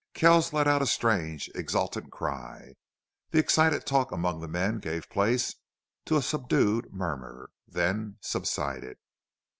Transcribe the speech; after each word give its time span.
Kells 0.15 0.51
let 0.51 0.67
out 0.67 0.81
a 0.81 0.87
strange, 0.87 1.47
exultant 1.53 2.11
cry. 2.11 2.73
The 3.29 3.37
excited 3.37 3.85
talk 3.85 4.11
among 4.11 4.39
the 4.41 4.47
men 4.47 4.79
gave 4.79 5.07
place, 5.11 5.53
to 6.05 6.17
a 6.17 6.23
subdued 6.23 6.91
murmur, 6.91 7.51
then 7.67 8.17
subsided. 8.19 8.97